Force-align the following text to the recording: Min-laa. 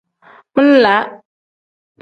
Min-laa. 0.55 1.03